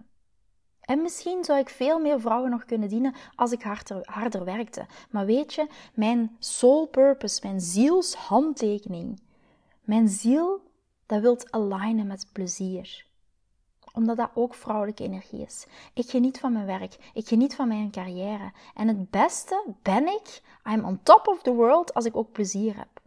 En 0.81 1.01
misschien 1.01 1.43
zou 1.43 1.59
ik 1.59 1.69
veel 1.69 1.99
meer 1.99 2.19
vrouwen 2.19 2.49
nog 2.49 2.65
kunnen 2.65 2.89
dienen 2.89 3.15
als 3.35 3.51
ik 3.51 3.61
harder, 3.61 4.01
harder 4.03 4.45
werkte. 4.45 4.85
Maar 5.09 5.25
weet 5.25 5.53
je, 5.53 5.67
mijn 5.93 6.35
soul 6.39 6.87
purpose, 6.87 7.39
mijn 7.43 7.61
zielshandtekening, 7.61 9.21
mijn 9.83 10.07
ziel, 10.07 10.61
dat 11.05 11.21
wilt 11.21 11.51
alignen 11.51 12.07
met 12.07 12.29
plezier 12.33 13.08
omdat 13.93 14.17
dat 14.17 14.29
ook 14.33 14.53
vrouwelijke 14.53 15.03
energie 15.03 15.41
is. 15.41 15.65
Ik 15.93 16.09
geniet 16.09 16.39
van 16.39 16.53
mijn 16.53 16.65
werk. 16.65 17.11
Ik 17.13 17.27
geniet 17.27 17.55
van 17.55 17.67
mijn 17.67 17.91
carrière. 17.91 18.51
En 18.73 18.87
het 18.87 19.09
beste 19.09 19.63
ben 19.81 20.07
ik, 20.07 20.41
I'm 20.71 20.85
on 20.85 20.99
top 21.03 21.27
of 21.27 21.41
the 21.41 21.53
world, 21.53 21.93
als 21.93 22.05
ik 22.05 22.15
ook 22.15 22.31
plezier 22.31 22.77
heb. 22.77 23.01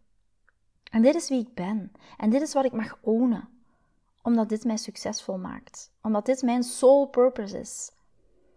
En 0.91 1.03
dit 1.03 1.15
is 1.15 1.29
wie 1.29 1.41
ik 1.41 1.55
ben. 1.55 1.93
En 2.17 2.31
dit 2.31 2.43
is 2.43 2.53
wat 2.53 2.65
ik 2.65 2.73
mag 2.73 2.99
ownen. 3.01 3.49
Omdat 4.23 4.49
dit 4.49 4.65
mij 4.65 4.77
succesvol 4.77 5.39
maakt. 5.39 5.93
Omdat 6.03 6.27
dit 6.27 6.43
mijn 6.43 6.63
soul 6.63 7.07
purpose 7.07 7.59
is. 7.59 7.93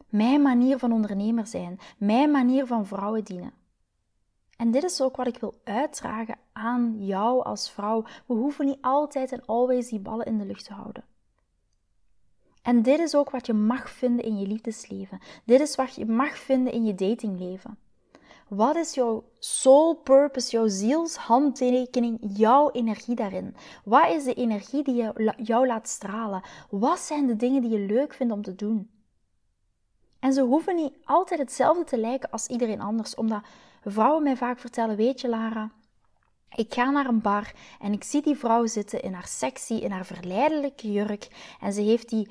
Mijn 0.10 0.42
manier 0.42 0.80
van 0.80 0.92
ondernemer 0.92 1.48
zijn. 1.48 1.80
Mijn 1.98 2.32
manier 2.32 2.66
van 2.66 2.86
vrouwen 2.86 3.24
dienen. 3.24 3.54
En 4.58 4.72
dit 4.72 4.84
is 4.84 5.02
ook 5.02 5.16
wat 5.16 5.28
ik 5.28 5.38
wil 5.38 5.54
uitdragen 5.64 6.38
aan 6.52 7.06
jou 7.06 7.44
als 7.44 7.72
vrouw. 7.72 8.04
We 8.26 8.34
hoeven 8.34 8.66
niet 8.66 8.82
altijd 8.82 9.32
en 9.32 9.46
always 9.46 9.90
die 9.90 10.00
ballen 10.00 10.26
in 10.26 10.38
de 10.38 10.46
lucht 10.46 10.66
te 10.66 10.74
houden. 10.74 11.04
En 12.66 12.82
dit 12.82 13.00
is 13.00 13.16
ook 13.16 13.30
wat 13.30 13.46
je 13.46 13.54
mag 13.54 13.90
vinden 13.90 14.26
in 14.26 14.40
je 14.40 14.48
liefdesleven. 14.48 15.20
Dit 15.44 15.60
is 15.60 15.76
wat 15.76 15.96
je 15.96 16.06
mag 16.06 16.38
vinden 16.38 16.74
in 16.74 16.86
je 16.86 16.96
datingleven. 16.96 17.78
Wat 18.48 18.76
is 18.76 18.94
jouw 18.94 19.24
soul 19.40 19.96
purpose, 19.96 20.52
jouw 20.52 20.68
zielshandtekening, 20.68 22.18
jouw 22.22 22.72
energie 22.72 23.16
daarin? 23.16 23.56
Wat 23.84 24.10
is 24.10 24.24
de 24.24 24.34
energie 24.34 24.84
die 24.84 25.12
jou 25.38 25.68
laat 25.68 25.88
stralen? 25.88 26.42
Wat 26.70 27.00
zijn 27.00 27.28
de 27.28 27.36
dingen 27.36 27.62
die 27.62 27.72
je 27.72 27.80
leuk 27.80 28.14
vindt 28.14 28.34
om 28.34 28.42
te 28.42 28.56
doen? 28.56 28.90
En 30.20 30.34
ze 30.34 30.42
hoeven 30.42 30.76
niet 30.76 30.94
altijd 31.04 31.40
hetzelfde 31.40 31.84
te 31.84 31.98
lijken 31.98 32.30
als 32.30 32.48
iedereen 32.48 32.82
anders, 32.82 33.16
omdat 33.16 33.44
vrouwen 33.84 34.24
mij 34.24 34.38
vaak 34.38 34.60
vertellen: 34.60 34.96
Weet 34.96 35.22
je, 35.22 35.30
Lara, 35.30 35.72
ik 36.56 36.74
ga 36.74 36.90
naar 36.90 37.06
een 37.06 37.22
bar 37.22 37.54
en 37.80 37.94
ik 37.94 38.04
zie 38.04 38.22
die 38.22 38.36
vrouw 38.38 38.66
zitten 38.66 39.02
in 39.02 39.14
haar 39.14 39.28
sexy, 39.28 39.74
in 39.74 39.92
haar 39.92 40.06
verleidelijke 40.06 40.92
jurk. 40.92 41.28
En 41.60 41.74
ze 41.74 41.82
heeft 41.82 42.10
die, 42.10 42.30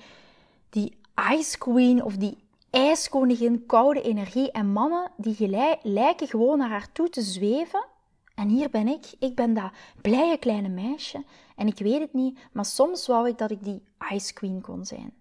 die 0.74 0.98
ice 1.32 1.58
queen 1.58 2.02
of 2.02 2.16
die 2.16 2.38
ijskoningin, 2.70 3.66
koude 3.66 4.02
energie. 4.02 4.50
En 4.50 4.72
mannen 4.72 5.10
die 5.16 5.48
lijken 5.82 6.28
gewoon 6.28 6.58
naar 6.58 6.68
haar 6.68 6.92
toe 6.92 7.08
te 7.08 7.22
zweven. 7.22 7.86
En 8.34 8.48
hier 8.48 8.70
ben 8.70 8.88
ik. 8.88 9.14
Ik 9.18 9.34
ben 9.34 9.54
dat 9.54 9.72
blije 10.02 10.38
kleine 10.38 10.68
meisje. 10.68 11.24
En 11.56 11.66
ik 11.66 11.78
weet 11.78 12.00
het 12.00 12.12
niet, 12.12 12.38
maar 12.52 12.64
soms 12.64 13.06
wou 13.06 13.28
ik 13.28 13.38
dat 13.38 13.50
ik 13.50 13.64
die 13.64 13.82
ice 14.12 14.32
queen 14.32 14.60
kon 14.60 14.84
zijn. 14.84 15.14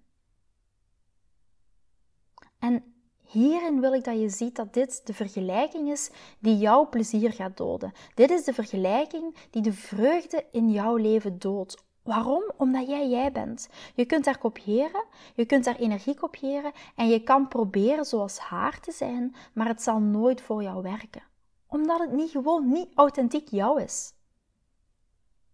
En 2.59 2.93
Hierin 3.33 3.81
wil 3.81 3.93
ik 3.93 4.03
dat 4.03 4.19
je 4.19 4.29
ziet 4.29 4.55
dat 4.55 4.73
dit 4.73 5.01
de 5.05 5.13
vergelijking 5.13 5.91
is 5.91 6.11
die 6.39 6.57
jouw 6.57 6.89
plezier 6.89 7.31
gaat 7.31 7.57
doden. 7.57 7.91
Dit 8.13 8.31
is 8.31 8.43
de 8.43 8.53
vergelijking 8.53 9.35
die 9.49 9.61
de 9.61 9.73
vreugde 9.73 10.45
in 10.51 10.71
jouw 10.71 10.95
leven 10.95 11.39
doodt. 11.39 11.82
Waarom? 12.03 12.51
Omdat 12.57 12.87
jij 12.87 13.09
jij 13.09 13.31
bent. 13.31 13.69
Je 13.95 14.05
kunt 14.05 14.25
daar 14.25 14.37
kopiëren, 14.37 15.03
je 15.35 15.45
kunt 15.45 15.63
daar 15.63 15.75
energie 15.75 16.15
kopiëren 16.15 16.71
en 16.95 17.07
je 17.07 17.23
kan 17.23 17.47
proberen 17.47 18.05
zoals 18.05 18.39
haar 18.39 18.79
te 18.79 18.91
zijn, 18.91 19.35
maar 19.53 19.67
het 19.67 19.81
zal 19.81 19.99
nooit 19.99 20.41
voor 20.41 20.63
jou 20.63 20.81
werken. 20.81 21.23
Omdat 21.67 21.99
het 21.99 22.11
niet 22.11 22.31
gewoon 22.31 22.71
niet 22.71 22.89
authentiek 22.95 23.47
jou 23.47 23.81
is. 23.81 24.13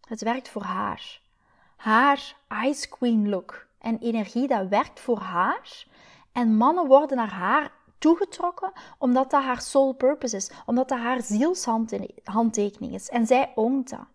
Het 0.08 0.22
werkt 0.22 0.50
voor 0.50 0.64
haar. 0.64 1.22
Haar 1.76 2.36
Ice 2.64 2.90
Queen 2.90 3.30
look 3.30 3.68
en 3.78 4.00
energie 4.00 4.48
dat 4.48 4.68
werkt 4.68 5.00
voor 5.00 5.20
haar 5.20 5.86
en 6.32 6.56
mannen 6.58 6.88
worden 6.88 7.18
naar 7.18 7.34
haar 7.34 7.72
toegetrokken 7.98 8.72
omdat 8.98 9.32
dat 9.32 9.44
haar 9.44 9.62
soul 9.62 9.94
purpose 9.94 10.36
is, 10.36 10.52
omdat 10.66 10.90
dat 10.90 11.00
haar 11.00 11.22
zielshandtekening 11.22 12.94
is. 12.94 13.10
En 13.10 13.28
zij 13.28 13.52
oont 13.56 13.90
dat. 13.90 14.08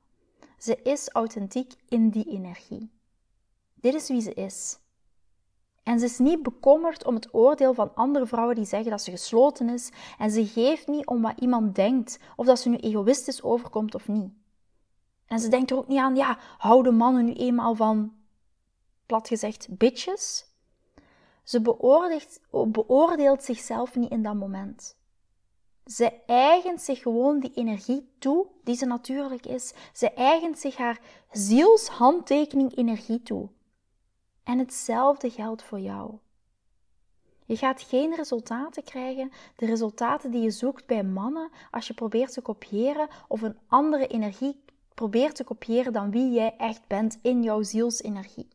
Ze 0.64 0.82
is 0.82 1.08
authentiek 1.08 1.72
in 1.88 2.08
die 2.08 2.24
energie. 2.24 2.90
Dit 3.74 3.94
is 3.94 4.08
wie 4.08 4.20
ze 4.20 4.34
is. 4.34 4.78
En 5.82 5.98
ze 5.98 6.04
is 6.04 6.18
niet 6.18 6.42
bekommerd 6.42 7.04
om 7.04 7.14
het 7.14 7.34
oordeel 7.34 7.74
van 7.74 7.94
andere 7.94 8.26
vrouwen 8.26 8.54
die 8.54 8.64
zeggen 8.64 8.90
dat 8.90 9.02
ze 9.02 9.10
gesloten 9.10 9.68
is. 9.68 9.90
En 10.18 10.30
ze 10.30 10.46
geeft 10.46 10.86
niet 10.86 11.06
om 11.06 11.22
wat 11.22 11.40
iemand 11.40 11.74
denkt, 11.74 12.18
of 12.36 12.46
dat 12.46 12.58
ze 12.58 12.68
nu 12.68 12.76
egoïstisch 12.76 13.42
overkomt 13.42 13.94
of 13.94 14.08
niet. 14.08 14.32
En 15.26 15.38
ze 15.38 15.48
denkt 15.48 15.70
er 15.70 15.76
ook 15.76 15.88
niet 15.88 15.98
aan, 15.98 16.16
ja, 16.16 16.38
houden 16.58 16.94
mannen 16.94 17.24
nu 17.24 17.32
eenmaal 17.32 17.74
van, 17.74 18.14
plat 19.06 19.28
gezegd, 19.28 19.66
bitches? 19.70 20.46
Ze 21.42 21.60
beoordeelt, 21.60 22.40
beoordeelt 22.50 23.42
zichzelf 23.42 23.94
niet 23.94 24.10
in 24.10 24.22
dat 24.22 24.34
moment. 24.34 24.96
Ze 25.86 26.12
eigent 26.26 26.80
zich 26.80 27.02
gewoon 27.02 27.40
die 27.40 27.52
energie 27.54 28.08
toe 28.18 28.46
die 28.62 28.76
ze 28.76 28.86
natuurlijk 28.86 29.46
is. 29.46 29.72
Ze 29.92 30.10
eigent 30.10 30.58
zich 30.58 30.76
haar 30.76 31.00
zielshandtekening 31.30 32.76
energie 32.76 33.22
toe. 33.22 33.48
En 34.42 34.58
hetzelfde 34.58 35.30
geldt 35.30 35.62
voor 35.62 35.80
jou. 35.80 36.18
Je 37.46 37.56
gaat 37.56 37.82
geen 37.82 38.14
resultaten 38.14 38.84
krijgen, 38.84 39.32
de 39.56 39.66
resultaten 39.66 40.30
die 40.30 40.42
je 40.42 40.50
zoekt 40.50 40.86
bij 40.86 41.02
mannen, 41.02 41.50
als 41.70 41.86
je 41.86 41.94
probeert 41.94 42.32
te 42.32 42.40
kopiëren 42.40 43.08
of 43.28 43.42
een 43.42 43.58
andere 43.66 44.06
energie 44.06 44.62
probeert 44.94 45.36
te 45.36 45.44
kopiëren 45.44 45.92
dan 45.92 46.10
wie 46.10 46.30
jij 46.32 46.56
echt 46.56 46.86
bent 46.86 47.18
in 47.22 47.42
jouw 47.42 47.62
zielsenergie. 47.62 48.48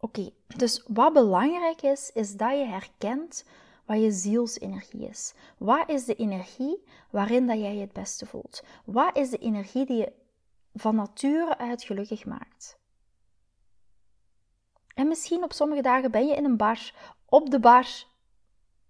Oké, 0.00 0.30
dus 0.56 0.84
wat 0.86 1.12
belangrijk 1.12 1.82
is, 1.82 2.10
is 2.14 2.36
dat 2.36 2.50
je 2.50 2.64
herkent 2.64 3.44
wat 3.86 4.00
je 4.00 4.10
zielsenergie 4.10 5.08
is. 5.08 5.34
Wat 5.58 5.88
is 5.88 6.04
de 6.04 6.14
energie 6.14 6.84
waarin 7.10 7.46
dat 7.46 7.58
jij 7.58 7.74
je 7.74 7.80
het 7.80 7.92
beste 7.92 8.26
voelt? 8.26 8.62
Wat 8.84 9.16
is 9.16 9.30
de 9.30 9.38
energie 9.38 9.86
die 9.86 9.96
je 9.96 10.12
van 10.74 10.94
nature 10.94 11.58
uit 11.58 11.82
gelukkig 11.82 12.24
maakt? 12.24 12.78
En 14.94 15.08
misschien 15.08 15.42
op 15.42 15.52
sommige 15.52 15.82
dagen 15.82 16.10
ben 16.10 16.26
je 16.26 16.34
in 16.34 16.44
een 16.44 16.56
bar, 16.56 16.94
op 17.24 17.50
de 17.50 17.60
bar, 17.60 18.04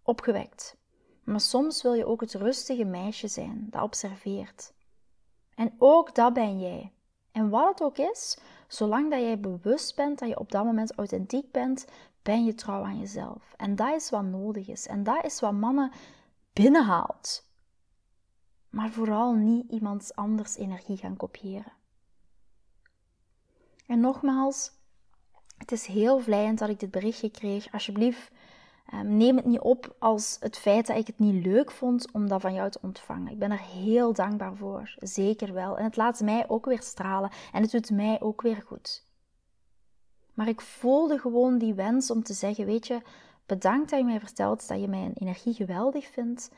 opgewekt. 0.02 0.76
Maar 1.24 1.40
soms 1.40 1.82
wil 1.82 1.92
je 1.94 2.06
ook 2.06 2.20
het 2.20 2.34
rustige 2.34 2.84
meisje 2.84 3.28
zijn 3.28 3.66
dat 3.70 3.82
observeert. 3.82 4.72
En 5.54 5.74
ook 5.78 6.14
dat 6.14 6.32
ben 6.32 6.60
jij. 6.60 6.92
En 7.32 7.48
wat 7.48 7.68
het 7.68 7.82
ook 7.82 7.98
is, 7.98 8.38
zolang 8.68 9.10
dat 9.10 9.20
jij 9.20 9.40
bewust 9.40 9.96
bent 9.96 10.18
dat 10.18 10.28
je 10.28 10.38
op 10.38 10.52
dat 10.52 10.64
moment 10.64 10.94
authentiek 10.94 11.52
bent, 11.52 11.86
ben 12.26 12.44
je 12.44 12.54
trouw 12.54 12.84
aan 12.84 12.98
jezelf. 12.98 13.54
En 13.56 13.76
dat 13.76 13.94
is 13.94 14.10
wat 14.10 14.24
nodig 14.24 14.68
is. 14.68 14.86
En 14.86 15.02
dat 15.02 15.24
is 15.24 15.40
wat 15.40 15.52
mannen 15.52 15.92
binnenhaalt. 16.52 17.44
Maar 18.70 18.90
vooral 18.90 19.32
niet 19.32 19.70
iemands 19.70 20.14
anders 20.14 20.56
energie 20.56 20.96
gaan 20.96 21.16
kopiëren. 21.16 21.72
En 23.86 24.00
nogmaals, 24.00 24.72
het 25.58 25.72
is 25.72 25.86
heel 25.86 26.18
vlijend 26.18 26.58
dat 26.58 26.68
ik 26.68 26.80
dit 26.80 26.90
berichtje 26.90 27.30
kreeg. 27.30 27.72
Alsjeblieft, 27.72 28.30
Ehm, 28.86 29.16
neem 29.16 29.36
het 29.36 29.44
niet 29.44 29.60
op 29.60 29.94
als 29.98 30.36
het 30.40 30.58
feit 30.58 30.86
dat 30.86 30.96
ik 30.96 31.06
het 31.06 31.18
niet 31.18 31.44
leuk 31.44 31.70
vond 31.70 32.12
om 32.12 32.28
dat 32.28 32.40
van 32.40 32.54
jou 32.54 32.70
te 32.70 32.78
ontvangen. 32.82 33.32
Ik 33.32 33.38
ben 33.38 33.50
er 33.50 33.60
heel 33.60 34.12
dankbaar 34.12 34.56
voor, 34.56 34.94
zeker 34.98 35.52
wel. 35.52 35.78
En 35.78 35.84
het 35.84 35.96
laat 35.96 36.20
mij 36.20 36.48
ook 36.48 36.64
weer 36.64 36.82
stralen 36.82 37.30
en 37.52 37.62
het 37.62 37.70
doet 37.70 37.90
mij 37.90 38.20
ook 38.20 38.42
weer 38.42 38.62
goed. 38.66 39.05
Maar 40.36 40.48
ik 40.48 40.60
voelde 40.60 41.18
gewoon 41.18 41.58
die 41.58 41.74
wens 41.74 42.10
om 42.10 42.22
te 42.22 42.32
zeggen: 42.32 42.66
Weet 42.66 42.86
je, 42.86 43.00
bedankt 43.46 43.90
dat 43.90 43.98
je 43.98 44.04
mij 44.04 44.20
vertelt 44.20 44.68
dat 44.68 44.80
je 44.80 44.88
mijn 44.88 45.12
energie 45.14 45.54
geweldig 45.54 46.06
vindt. 46.06 46.50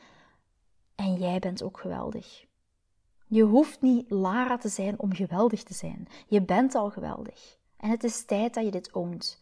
En 0.95 1.13
jij 1.13 1.39
bent 1.39 1.63
ook 1.63 1.79
geweldig. 1.79 2.45
Je 3.27 3.43
hoeft 3.43 3.81
niet 3.81 4.09
Lara 4.11 4.57
te 4.57 4.69
zijn 4.69 4.99
om 4.99 5.13
geweldig 5.13 5.63
te 5.63 5.73
zijn. 5.73 6.07
Je 6.27 6.41
bent 6.41 6.75
al 6.75 6.89
geweldig. 6.89 7.57
En 7.77 7.89
het 7.89 8.03
is 8.03 8.25
tijd 8.25 8.53
dat 8.53 8.63
je 8.63 8.71
dit 8.71 8.93
oont. 8.93 9.41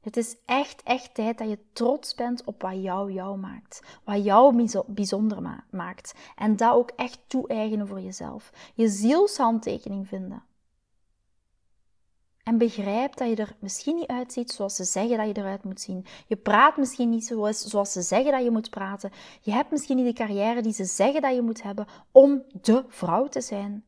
Het 0.00 0.16
is 0.16 0.36
echt, 0.44 0.82
echt 0.82 1.14
tijd 1.14 1.38
dat 1.38 1.48
je 1.48 1.58
trots 1.72 2.14
bent 2.14 2.44
op 2.44 2.62
wat 2.62 2.82
jou 2.82 3.12
jou 3.12 3.38
maakt. 3.38 3.82
Wat 4.04 4.24
jou 4.24 4.68
bijzonder 4.86 5.64
maakt. 5.70 6.14
En 6.36 6.56
dat 6.56 6.74
ook 6.74 6.90
echt 6.90 7.18
toe-eigenen 7.26 7.86
voor 7.86 8.00
jezelf. 8.00 8.52
Je 8.74 8.88
zielshandtekening 8.88 10.08
vinden. 10.08 10.42
En 12.42 12.58
begrijp 12.58 13.16
dat 13.16 13.28
je 13.28 13.36
er 13.36 13.56
misschien 13.58 13.94
niet 13.94 14.06
uitziet 14.06 14.50
zoals 14.50 14.76
ze 14.76 14.84
zeggen 14.84 15.16
dat 15.16 15.26
je 15.26 15.36
eruit 15.36 15.64
moet 15.64 15.80
zien. 15.80 16.06
Je 16.26 16.36
praat 16.36 16.76
misschien 16.76 17.10
niet 17.10 17.26
zoals, 17.26 17.92
ze 17.92 18.02
zeggen 18.02 18.32
dat 18.32 18.42
je 18.42 18.50
moet 18.50 18.70
praten. 18.70 19.10
Je 19.40 19.52
hebt 19.52 19.70
misschien 19.70 19.96
niet 19.96 20.06
de 20.06 20.24
carrière 20.24 20.62
die 20.62 20.72
ze 20.72 20.84
zeggen 20.84 21.22
dat 21.22 21.34
je 21.34 21.42
moet 21.42 21.62
hebben 21.62 21.86
om 22.10 22.42
de 22.60 22.84
vrouw 22.88 23.26
te 23.26 23.40
zijn. 23.40 23.84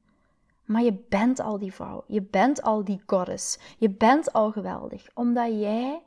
Maar 0.65 0.83
je 0.83 1.05
bent 1.09 1.41
al 1.41 1.59
die 1.59 1.73
vrouw. 1.73 2.05
Je 2.07 2.23
bent 2.23 2.63
al 2.63 2.85
die 2.85 3.03
goddess. 3.07 3.59
Je 3.79 3.91
bent 3.91 4.33
al 4.33 4.51
geweldig. 4.53 5.09
Omdat 5.15 5.49
jij 5.49 6.03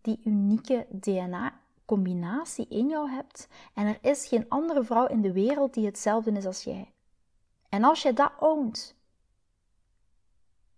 die 0.00 0.20
unieke 0.24 0.86
DNA-combinatie 0.90 2.66
in 2.68 2.88
jou 2.88 3.10
hebt. 3.10 3.48
En 3.74 3.86
er 3.86 3.98
is 4.00 4.26
geen 4.26 4.48
andere 4.48 4.84
vrouw 4.84 5.06
in 5.06 5.20
de 5.20 5.32
wereld 5.32 5.74
die 5.74 5.86
hetzelfde 5.86 6.32
is 6.32 6.46
als 6.46 6.64
jij. 6.64 6.92
En 7.68 7.84
als 7.84 8.02
je 8.02 8.12
dat 8.12 8.32
oont, 8.38 8.96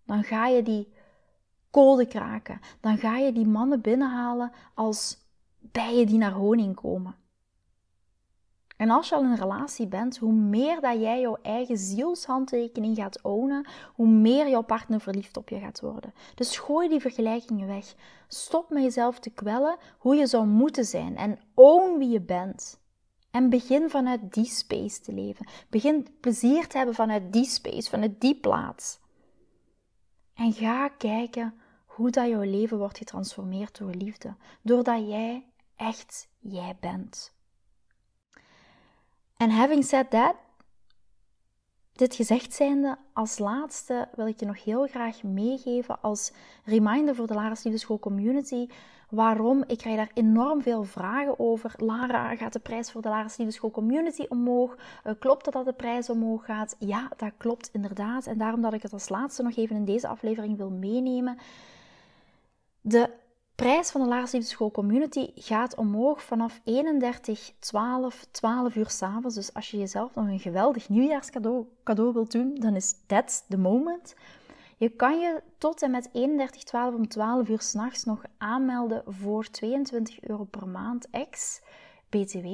dan 0.05 0.25
ga 0.25 0.47
je 0.47 0.63
die 0.63 0.95
code 1.77 2.07
kraken. 2.07 2.61
Dan 2.81 2.99
ga 2.99 3.17
je 3.17 3.33
die 3.33 3.47
mannen 3.47 3.81
binnenhalen 3.81 4.53
als 4.75 5.19
bijen 5.59 6.07
die 6.07 6.19
naar 6.19 6.33
honing 6.33 6.75
komen. 6.75 7.15
En 8.77 8.91
als 8.91 9.09
je 9.09 9.15
al 9.15 9.23
in 9.23 9.31
een 9.31 9.37
relatie 9.37 9.87
bent, 9.87 10.17
hoe 10.17 10.33
meer 10.33 10.81
dat 10.81 11.01
jij 11.01 11.21
jouw 11.21 11.39
eigen 11.43 11.79
zielshandtekening 11.79 12.97
gaat 12.97 13.23
ownen, 13.23 13.67
hoe 13.95 14.09
meer 14.09 14.49
jouw 14.49 14.63
partner 14.63 15.01
verliefd 15.01 15.37
op 15.37 15.49
je 15.49 15.59
gaat 15.59 15.81
worden. 15.81 16.15
Dus 16.35 16.59
gooi 16.59 16.89
die 16.89 17.01
vergelijkingen 17.01 17.67
weg. 17.67 17.95
Stop 18.29 18.71
met 18.71 18.83
jezelf 18.83 19.19
te 19.19 19.31
kwellen 19.31 19.77
hoe 19.99 20.17
je 20.17 20.27
zou 20.27 20.47
moeten 20.47 20.85
zijn 20.85 21.17
en 21.17 21.39
own 21.55 21.99
wie 21.99 22.09
je 22.09 22.21
bent. 22.21 22.81
En 23.31 23.51
begin 23.51 23.91
vanuit 23.91 24.35
die 24.35 24.45
space 24.45 25.01
te 25.01 25.13
leven. 25.13 25.47
Begin 25.71 26.07
plezier 26.21 26.69
te 26.69 26.77
hebben 26.77 26.95
vanuit 26.95 27.33
die 27.33 27.47
space, 27.47 27.91
vanuit 27.91 28.21
die 28.21 28.41
plaats. 28.41 28.99
En 30.35 30.53
ga 30.53 30.89
kijken 30.89 31.55
hoe 31.97 32.11
dat 32.11 32.29
jouw 32.29 32.43
leven 32.43 32.79
wordt 32.79 32.99
getransformeerd 32.99 33.79
door 33.79 33.91
liefde. 33.91 34.35
Doordat 34.63 35.09
jij 35.09 35.45
echt 35.77 36.29
jij 36.39 36.77
bent. 36.81 37.33
En 39.37 39.51
having 39.51 39.85
said 39.85 40.11
that, 40.11 40.35
dit 41.93 42.15
gezegd 42.15 42.53
zijnde, 42.53 42.99
als 43.13 43.39
laatste 43.39 44.09
wil 44.15 44.27
ik 44.27 44.41
je 44.41 44.47
nog 44.47 44.65
heel 44.65 44.87
graag 44.87 45.23
meegeven 45.23 46.03
als 46.03 46.33
reminder 46.65 47.15
voor 47.15 47.27
de 47.27 47.35
Lara's 47.35 47.63
Liefdeschool 47.63 47.99
community. 47.99 48.69
Waarom? 49.11 49.65
Ik 49.67 49.79
krijg 49.79 49.97
daar 49.97 50.11
enorm 50.15 50.63
veel 50.63 50.85
vragen 50.85 51.39
over. 51.39 51.75
Lara, 51.77 52.37
gaat 52.37 52.53
de 52.53 52.59
prijs 52.59 52.91
voor 52.91 53.03
de 53.03 53.09
Lara's 53.09 53.37
Liefdeschool 53.37 53.71
community 53.71 54.27
omhoog? 54.29 54.77
Uh, 55.05 55.13
klopt 55.19 55.45
dat 55.45 55.55
dat 55.55 55.65
de 55.65 55.73
prijs 55.73 56.11
omhoog 56.11 56.45
gaat? 56.45 56.77
Ja, 56.79 57.11
dat 57.17 57.33
klopt 57.37 57.71
inderdaad. 57.73 58.27
En 58.27 58.39
daarom 58.39 58.61
dat 58.61 58.73
ik 58.73 58.83
het 58.83 58.93
als 58.93 59.09
laatste 59.09 59.43
nog 59.43 59.57
even 59.57 59.77
in 59.77 59.85
deze 59.85 60.09
aflevering 60.09 60.57
wil 60.57 60.71
meenemen. 60.71 61.39
De 62.89 63.11
prijs 63.55 63.91
van 63.91 64.01
de 64.01 64.07
Laarsliefdeschool 64.07 64.71
Community 64.71 65.31
gaat 65.35 65.75
omhoog 65.75 66.23
vanaf 66.23 66.61
31, 66.65 67.53
12, 67.59 68.27
12 68.31 68.75
uur 68.75 68.91
s'avonds. 68.91 69.35
Dus 69.35 69.55
als 69.55 69.71
je 69.71 69.79
jezelf 69.79 70.15
nog 70.15 70.27
een 70.27 70.41
geweldig 70.41 70.89
nieuwjaarscadeau 70.89 71.67
cadeau 71.85 72.13
wilt 72.13 72.33
doen, 72.33 72.55
dan 72.55 72.77
is 72.77 72.95
that 73.07 73.45
the 73.49 73.59
moment. 73.59 74.15
Je 74.77 74.89
kan 74.89 75.21
je 75.21 75.43
tot 75.59 75.83
en 75.83 75.91
met 75.91 76.09
31, 76.13 76.63
12 76.63 76.95
om 76.95 77.09
12 77.09 77.49
uur 77.49 77.61
s'nachts 77.61 78.05
nog 78.05 78.23
aanmelden 78.39 79.03
voor 79.07 79.51
22 79.51 80.21
euro 80.21 80.45
per 80.45 80.69
maand 80.69 81.11
ex 81.11 81.61
BTW. 82.09 82.47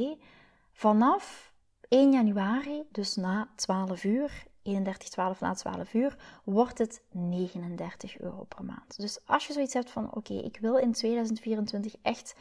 Vanaf 0.72 1.52
1 1.88 2.12
januari, 2.12 2.82
dus 2.90 3.16
na 3.16 3.48
12 3.54 4.04
uur, 4.04 4.44
31, 4.62 5.08
12 5.08 5.40
na 5.40 5.54
12 5.54 5.94
uur, 5.94 6.16
wordt 6.44 6.78
het 6.78 7.02
39 7.10 8.18
euro 8.18 8.44
per 8.44 8.64
maand. 8.64 8.96
Dus 9.00 9.20
als 9.26 9.46
je 9.46 9.52
zoiets 9.52 9.74
hebt 9.74 9.90
van, 9.90 10.14
oké, 10.14 10.34
ik 10.34 10.58
wil 10.60 10.76
in 10.76 10.92
2024 10.92 11.94
echt 12.02 12.34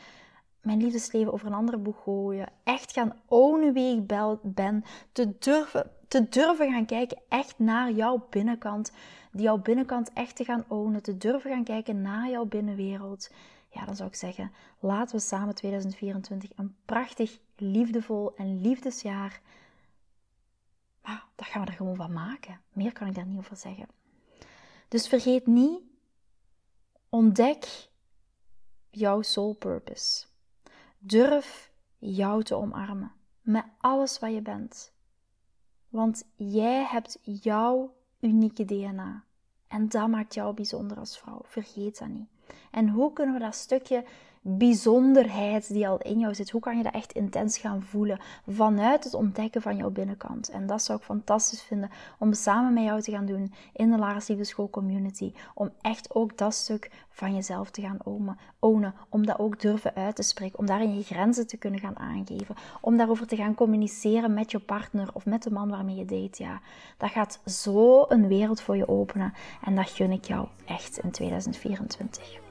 mijn 0.62 0.82
liefdesleven 0.82 1.34
over 1.34 1.48
een 1.48 1.54
andere 1.54 1.78
boeg 1.78 2.04
gooien, 2.04 2.50
echt 2.64 2.92
gaan 2.92 3.16
ownen 3.28 3.74
wie 3.74 3.98
ik 3.98 4.08
ben, 4.42 4.84
te 5.12 5.38
durven, 5.40 5.92
te 6.08 6.30
durven 6.30 6.72
gaan 6.72 6.86
kijken 6.86 7.22
echt 7.30 7.60
naar 7.60 7.92
jouw 7.92 8.28
binnenkant, 8.30 8.92
die 9.32 9.42
jouw 9.42 9.58
binnenkant 9.58 10.14
echt 10.14 10.36
te 10.36 10.44
gaan 10.44 10.66
ownen, 10.68 11.04
te 11.04 11.18
durven 11.18 11.52
gaan 11.52 11.64
kijken 11.64 12.02
naar 12.02 12.30
jouw 12.30 12.46
binnenwereld, 12.46 13.30
ja, 13.70 13.86
dan 13.86 13.96
zou 13.96 14.10
ik 14.10 14.16
zeggen, 14.16 14.52
laten 14.80 15.16
we 15.16 15.22
samen 15.22 15.56
2024 15.56 16.50
een 16.56 16.76
prachtig, 16.86 17.40
liefdevol 17.56 18.36
en 18.36 18.62
liefdesjaar 18.62 19.42
maar 21.04 21.26
dat 21.36 21.48
gaan 21.48 21.62
we 21.62 21.68
er 21.68 21.74
gewoon 21.74 21.96
van 21.96 22.14
maken. 22.14 22.62
Meer 22.72 22.92
kan 22.92 23.08
ik 23.08 23.16
daar 23.16 23.26
niet 23.26 23.38
over 23.38 23.58
zeggen. 23.58 23.88
Dus 24.88 25.08
vergeet 25.08 25.48
niet, 25.48 25.82
ontdek 27.10 27.90
jouw 28.90 29.22
soul 29.22 29.54
purpose. 29.54 30.26
Durf 30.98 31.72
jou 31.98 32.44
te 32.44 32.56
omarmen 32.56 33.12
met 33.42 33.66
alles 33.78 34.20
wat 34.20 34.34
je 34.34 34.42
bent. 34.42 34.94
Want 35.90 36.24
jij 36.36 36.86
hebt 36.86 37.20
jouw 37.24 37.96
unieke 38.20 38.66
DNA. 38.66 39.24
En 39.68 39.90
dat 39.90 40.08
maakt 40.08 40.34
jou 40.34 40.54
bijzonder 40.54 40.98
als 40.98 41.18
vrouw. 41.20 41.42
Vergeet 41.46 42.00
dat 42.00 42.08
niet. 42.08 42.30
En 42.72 42.90
hoe 42.90 43.14
kunnen 43.14 43.34
we 43.34 43.40
dat 43.40 43.56
stukje 43.56 44.06
bijzonderheid 44.42 45.74
die 45.74 45.88
al 45.88 45.98
in 45.98 46.20
jou 46.20 46.36
zit. 46.36 46.50
Hoe 46.50 46.62
kan 46.62 46.78
je 46.78 46.84
dat 46.84 46.94
echt 46.94 47.12
intens 47.12 47.58
gaan 47.58 47.82
voelen 47.82 48.20
vanuit 48.48 49.04
het 49.04 49.14
ontdekken 49.14 49.62
van 49.62 49.76
jouw 49.76 49.90
binnenkant? 49.90 50.50
En 50.50 50.68
dat 50.68 50.82
zou 50.82 50.98
ik 50.98 51.04
fantastisch 51.04 51.62
vinden 51.62 51.90
om 52.18 52.34
samen 52.34 52.74
met 52.74 52.84
jou 52.84 53.02
te 53.02 53.12
gaan 53.12 53.26
doen 53.26 53.54
in 53.74 53.92
de 53.92 53.98
Lara's 53.98 54.28
Liefdeschool 54.28 54.70
community. 54.70 55.34
Om 55.54 55.72
echt 55.82 56.16
ook 56.16 56.38
dat 56.38 56.54
stuk 56.54 56.92
van 57.10 57.36
jezelf 57.36 57.70
te 57.70 57.82
gaan 57.82 58.28
ownen. 58.60 58.94
Om 59.10 59.26
dat 59.26 59.40
ook 59.40 59.62
durven 59.62 59.96
uit 59.96 60.16
te 60.16 60.24
spreken. 60.24 60.60
Om 60.60 60.66
daarin 60.66 60.96
je 60.96 61.04
grenzen 61.04 61.48
te 61.48 61.58
kunnen 61.58 61.80
gaan 61.80 62.00
aangeven. 62.00 62.56
Om 62.82 62.98
daarover 62.98 63.28
te 63.28 63.36
gaan 63.36 63.56
communiceren 63.56 64.34
met 64.34 64.52
je 64.52 64.60
partner 64.60 65.10
of 65.14 65.26
met 65.26 65.44
de 65.44 65.52
man 65.52 65.70
waarmee 65.70 65.96
je 65.96 66.06
date. 66.06 66.44
Ja, 66.44 66.62
dat 66.98 67.10
gaat 67.10 67.40
zo 67.46 68.06
een 68.08 68.28
wereld 68.28 68.62
voor 68.62 68.78
je 68.78 68.88
openen. 68.88 69.34
En 69.64 69.76
dat 69.76 69.90
gun 69.90 70.12
ik 70.12 70.26
jou 70.26 70.48
echt 70.66 70.98
in 70.98 71.12
2024. 71.12 72.51